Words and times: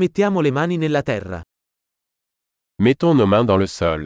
Mettiamo 0.00 0.40
le 0.40 0.52
mani 0.52 0.76
nella 0.76 1.02
terra. 1.02 1.42
Mettons 2.80 3.12
nos 3.16 3.26
mains 3.26 3.44
dans 3.44 3.58
le 3.58 3.66
sol. 3.66 4.04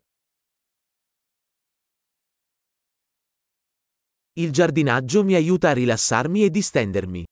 Il 4.36 4.50
giardinaggio 4.50 5.22
mi 5.22 5.34
aiuta 5.34 5.68
a 5.68 5.72
rilassarmi 5.74 6.42
e 6.42 6.48
distendermi. 6.48 7.24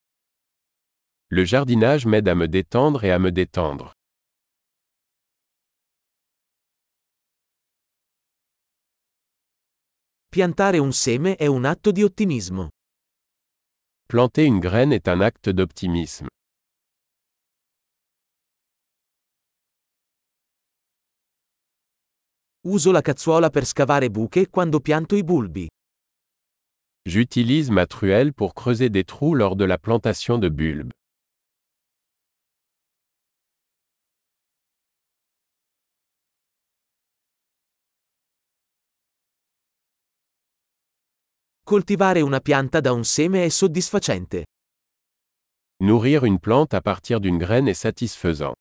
Le 1.31 1.45
jardinage 1.45 2.05
m'aide 2.05 2.29
à 2.29 2.35
me 2.35 2.47
détendre 2.47 3.03
et 3.05 3.11
à 3.11 3.19
me 3.19 3.31
détendre. 3.33 3.93
Piantare 10.29 10.79
un 10.79 10.93
seme 10.93 11.37
è 11.37 11.47
un 11.47 11.65
atto 11.65 11.91
di 11.91 12.03
ottimismo. 12.03 12.69
Planter 14.07 14.45
une 14.45 14.61
graine 14.61 14.93
est 14.93 15.09
un 15.09 15.23
acte 15.23 15.51
d'optimisme. 15.55 16.29
Uso 22.65 22.93
la 22.93 23.01
cazzuola 23.01 23.51
per 23.51 23.65
scavare 23.65 24.09
buche 24.09 24.49
quando 24.49 24.79
pianto 24.79 25.17
i 25.17 25.25
bulbi. 25.25 25.67
J'utilise 27.05 27.73
ma 27.73 27.87
truelle 27.87 28.33
pour 28.33 28.53
creuser 28.55 28.89
des 28.89 29.03
trous 29.03 29.35
lors 29.35 29.57
de 29.57 29.65
la 29.65 29.79
plantation 29.79 30.39
de 30.39 30.49
bulbes. 30.49 30.93
Coltivare 41.65 42.21
una 42.21 42.39
pianta 42.39 42.81
da 42.81 42.93
un 42.93 43.03
seme 43.03 43.45
è 43.45 43.49
soddisfacente. 43.49 44.45
Nourrir 45.83 46.23
une 46.23 46.39
plante 46.39 46.75
à 46.75 46.81
partir 46.81 47.19
d'une 47.19 47.39
graine 47.39 47.67
est 47.67 47.81
satisfaisant. 47.81 48.55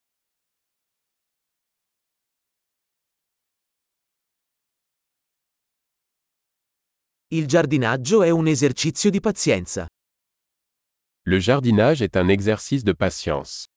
Il 7.34 7.48
giardinaggio 7.48 8.24
è 8.24 8.30
un 8.30 8.46
esercizio 8.48 9.10
di 9.10 9.22
pazienza. 9.22 9.88
Le 11.22 11.38
jardinage 11.40 12.04
est 12.04 12.16
un 12.18 12.30
exercice 12.30 12.84
de 12.84 12.94
patience. 12.94 13.68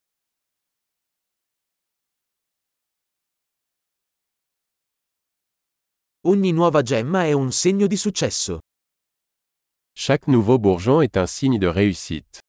Ogni 6.27 6.51
nuova 6.51 6.83
gemma 6.83 7.27
è 7.27 7.33
un 7.33 7.53
segno 7.53 7.87
di 7.87 7.97
successo. 7.97 8.59
Chaque 9.93 10.33
nouveau 10.33 10.59
bourgeon 10.59 11.03
est 11.03 11.15
un 11.15 11.29
signe 11.29 11.59
de 11.59 11.71
réussite. 11.71 12.41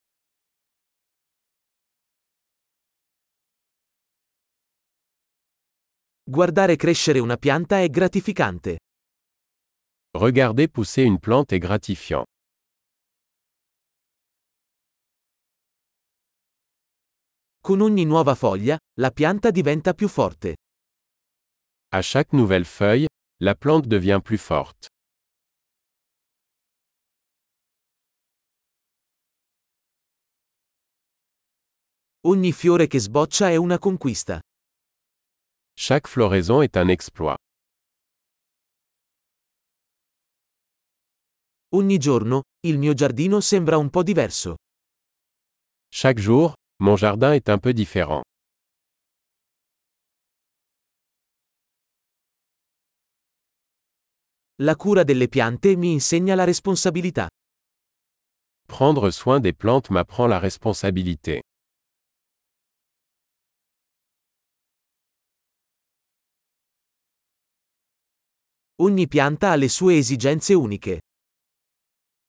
Guardare 6.23 6.75
crescere 6.75 7.19
una 7.19 7.37
pianta 7.37 7.79
è 7.79 7.89
gratificante. 7.89 8.79
Regarder 10.15 10.69
pousser 10.69 11.03
une 11.03 11.19
plante 11.19 11.51
est 11.51 11.59
gratifiant. 11.59 12.23
Con 17.61 17.81
ogni 17.81 18.05
nuova 18.05 18.33
foglia, 18.33 18.77
la 18.97 19.11
pianta 19.11 19.51
diventa 19.51 19.93
più 19.93 20.07
forte. 20.07 20.55
À 21.91 22.01
chaque 22.01 22.31
nouvelle 22.31 22.63
feuille, 22.63 23.07
la 23.41 23.55
plante 23.55 23.87
devient 23.87 24.21
plus 24.23 24.39
forte. 24.39 24.87
Ogni 32.21 32.53
fiore 32.53 32.87
che 32.87 32.99
sboccia 32.99 33.49
è 33.49 33.57
una 33.57 33.77
conquista. 33.79 34.39
Chaque 35.73 36.09
floraison 36.09 36.63
est 36.63 36.77
un 36.77 36.89
exploit. 36.89 37.35
Ogni 41.75 41.97
giorno, 41.97 42.43
il 42.65 42.77
mio 42.77 42.93
giardino 42.93 43.41
sembra 43.41 43.75
un 43.75 43.89
po' 43.89 44.01
diverso. 44.01 44.55
Chaque 45.89 46.21
jour, 46.21 46.53
mon 46.81 46.95
jardin 46.95 47.33
est 47.33 47.49
un 47.49 47.59
peu 47.59 47.73
différent. 47.73 48.21
La 54.61 54.77
cura 54.77 55.03
delle 55.03 55.27
piante 55.27 55.75
mi 55.75 55.91
insegna 55.91 56.33
la 56.33 56.45
responsabilità. 56.45 57.27
Prendre 58.65 59.11
soin 59.11 59.41
des 59.41 59.53
plantes 59.53 59.89
m'apprend 59.89 60.27
la 60.27 60.39
responsabilité. 60.39 61.41
Ogni 68.77 69.07
pianta 69.09 69.51
ha 69.51 69.55
le 69.57 69.67
sue 69.67 69.97
esigenze 69.97 70.53
uniche. 70.53 71.01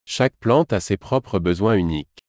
Chaque 0.08 0.36
plante 0.38 0.72
a 0.72 0.78
ses 0.78 0.96
propres 0.96 1.40
besoins 1.40 1.74
uniques. 1.74 2.20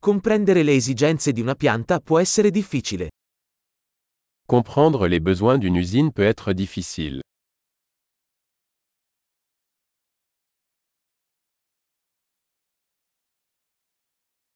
Comprendere 0.00 0.64
le 0.64 0.74
esigenze 0.74 1.30
di 1.30 1.40
una 1.40 1.54
pianta 1.54 2.00
può 2.00 2.18
essere 2.18 2.50
difficile. 2.50 3.10
Comprendre 4.48 5.06
les 5.06 5.20
besoins 5.20 5.58
d'une 5.58 5.76
usine 5.76 6.10
peut 6.10 6.26
être 6.26 6.52
difficile. 6.52 7.20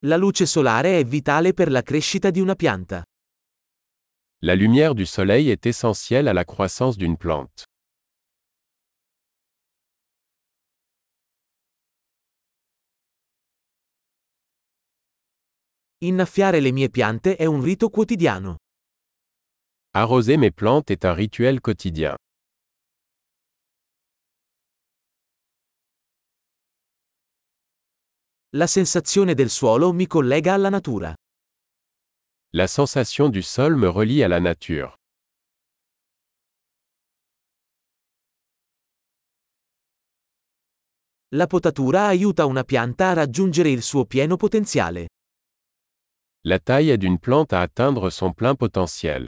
La 0.01 0.17
luce 0.17 0.47
solare 0.47 0.99
è 0.99 1.05
vitale 1.05 1.55
per 1.55 1.71
la 1.71 1.83
crescita 1.83 2.31
di 2.31 2.41
una 2.41 2.57
pianta. 2.57 3.05
La 4.43 4.55
lumière 4.55 4.95
du 4.95 5.07
soleil 5.07 5.49
est 5.51 5.65
essentielle 5.65 6.27
à 6.27 6.33
la 6.33 6.45
croissance 6.45 6.97
d'une 6.97 7.17
plante. 7.17 7.65
Innaffiare 16.05 16.61
le 16.61 16.71
mie 16.71 16.91
piante 16.91 17.35
è 17.35 17.47
un 17.47 17.63
rito 17.63 17.89
quotidiano. 17.89 18.59
Arroser 19.93 20.37
mes 20.37 20.53
plantes 20.53 20.91
est 20.91 21.05
un 21.05 21.15
rituel 21.15 21.61
quotidien. 21.63 22.15
La 28.51 28.67
sensazione 28.67 29.33
del 29.33 29.49
suolo 29.49 29.95
mi 29.95 30.07
collega 30.07 30.53
alla 30.53 30.69
natura. 30.69 31.15
La 32.51 32.67
sensation 32.67 33.31
du 33.31 33.41
sol 33.41 33.75
me 33.75 33.91
relie 33.91 34.25
à 34.25 34.29
la 34.29 34.41
nature. 34.41 34.93
La 41.31 41.47
potatura 41.47 42.09
aiuta 42.09 42.45
una 42.45 42.63
pianta 42.63 43.09
a 43.09 43.15
raggiungere 43.15 43.71
il 43.71 43.81
suo 43.81 44.05
pieno 44.05 44.37
potenziale. 44.37 45.09
La 46.47 46.59
taille 46.59 46.91
aide 46.91 47.03
une 47.05 47.19
plante 47.19 47.55
à 47.55 47.63
atteindre 47.63 48.11
son 48.11 48.35
plein 48.35 48.55
potentiel. 48.55 49.27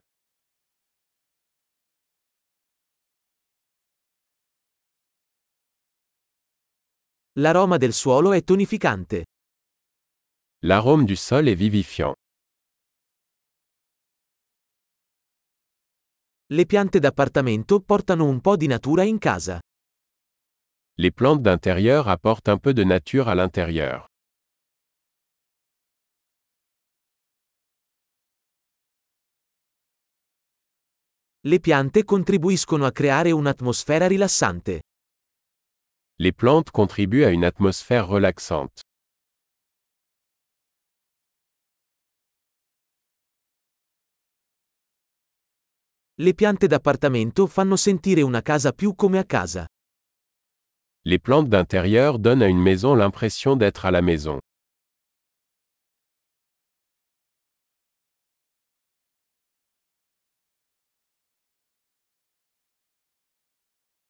L'aroma 7.38 7.78
del 7.78 7.94
suolo 7.94 8.34
è 8.34 8.42
tonificante. 8.42 9.24
L'arôme 10.64 11.06
du 11.06 11.16
sol 11.16 11.48
est 11.48 11.54
vivifiant. 11.54 12.14
Le 16.50 16.66
piante 16.66 16.98
d'appartamento 16.98 17.80
portano 17.80 18.26
un 18.26 18.40
po' 18.42 18.56
di 18.56 18.66
natura 18.66 19.04
in 19.04 19.16
casa. 19.16 19.58
Les 20.98 21.12
plantes 21.12 21.40
d'intérieur 21.40 22.08
apportent 22.08 22.48
un 22.48 22.58
peu 22.58 22.74
de 22.74 22.84
nature 22.84 23.28
à 23.28 23.34
l'intérieur. 23.34 24.06
Le 31.46 31.60
piante 31.60 32.02
contribuiscono 32.02 32.86
a 32.86 32.90
creare 32.90 33.30
un'atmosfera 33.30 34.08
rilassante. 34.08 34.82
Les 36.18 36.32
plantes 36.32 36.72
contribuent 36.72 37.24
à 37.24 37.30
une 37.30 37.44
atmosphère 37.44 38.08
relaxante. 38.08 38.80
Le 46.16 46.34
piante 46.34 46.66
d'appartamento 46.66 47.46
fanno 47.46 47.76
sentire 47.76 48.22
una 48.22 48.42
casa 48.42 48.72
più 48.72 48.96
come 48.96 49.18
a 49.18 49.24
casa. 49.24 49.68
Les 51.04 51.20
plantes 51.20 51.48
d'intérieur 51.48 52.18
donnent 52.18 52.42
à 52.42 52.48
une 52.48 52.60
maison 52.60 52.96
l'impression 52.96 53.54
d'être 53.54 53.84
à 53.86 53.92
la 53.92 54.02
maison. 54.02 54.40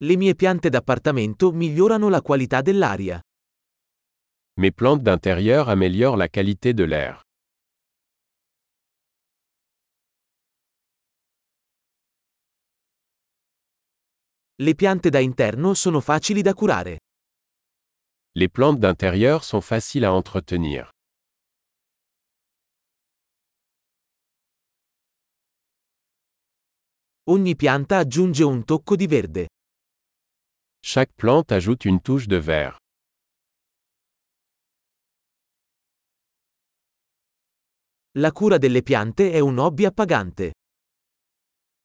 Le 0.00 0.14
mie 0.14 0.34
piante 0.34 0.68
d'appartamento 0.68 1.52
migliorano 1.52 2.10
la 2.10 2.20
qualità 2.20 2.60
dell'aria. 2.60 3.18
Mes 4.58 4.70
plantes 4.70 5.02
d'intérieur 5.02 5.70
améliorent 5.70 6.18
la 6.18 6.28
qualité 6.28 6.74
de 6.74 6.84
l'air. 6.84 7.22
Le 14.56 14.74
piante 14.74 15.08
da 15.08 15.18
interno 15.18 15.72
sono 15.72 16.00
facili 16.00 16.42
da 16.42 16.52
curare. 16.52 16.98
Les 18.32 18.50
plantes 18.50 18.78
d'intérieur 18.78 19.44
sont 19.44 19.62
faciles 19.62 20.04
à 20.04 20.12
entretenir. 20.12 20.90
Ogni 27.28 27.56
pianta 27.56 27.96
aggiunge 27.96 28.44
un 28.44 28.62
tocco 28.64 28.94
di 28.94 29.06
verde. 29.06 29.46
Chaque 30.88 31.12
plante 31.16 31.50
ajoute 31.50 31.84
une 31.84 32.00
touche 32.00 32.28
de 32.28 32.36
vert. 32.36 32.78
La 38.14 38.30
cura 38.30 38.58
delle 38.58 38.84
piante 38.84 39.32
è 39.32 39.40
un 39.40 39.58
hobby 39.58 39.84
appagante. 39.84 40.52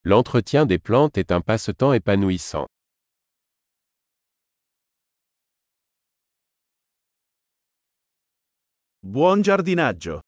L'entretien 0.03 0.67
des 0.67 0.77
plantes 0.77 1.17
est 1.17 1.31
un 1.31 1.41
passe-temps 1.41 1.93
épanouissant. 1.93 2.67
Buon 9.01 9.41
giardinaggio! 9.41 10.21